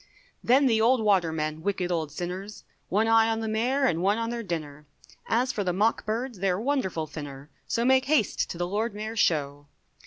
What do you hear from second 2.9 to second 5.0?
eye on the Mayor and one on their dinner,